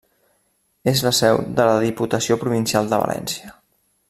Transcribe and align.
És 0.91 1.03
la 1.07 1.11
seu 1.17 1.43
de 1.59 1.69
la 1.71 1.77
Diputació 1.85 2.39
Provincial 2.45 2.93
de 2.95 3.03
València. 3.05 3.59